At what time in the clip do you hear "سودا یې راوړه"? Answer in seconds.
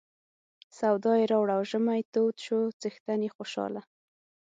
0.77-1.53